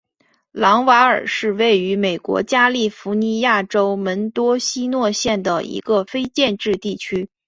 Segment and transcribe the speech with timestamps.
[0.53, 7.29] 朗瓦尔是位于美国加利福尼亚州门多西诺县的一个非建制地区。